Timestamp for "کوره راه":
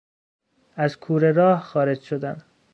0.99-1.61